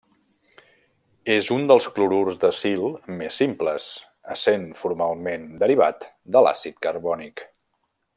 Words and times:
És 1.33 1.49
un 1.55 1.67
dels 1.71 1.87
clorurs 1.97 2.39
d'acil 2.43 2.87
més 3.19 3.37
simples, 3.41 3.85
essent 4.37 4.65
formalment 4.83 5.47
derivat 5.65 6.09
de 6.37 6.43
l'àcid 6.47 6.81
carbònic. 6.87 7.47